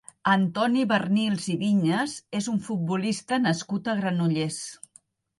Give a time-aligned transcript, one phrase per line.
[0.29, 4.57] Antoni Barnils i Viñas és un futbolista nascut a Granollers.